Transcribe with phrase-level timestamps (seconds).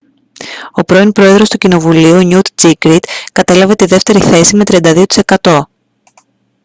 [0.71, 5.69] ο πρώην πρόεδρος του κοινοβουλίου νιουτ τζίνγκριτ κατέλαβε τη δεύτερη θέση με 32 τοις εκατό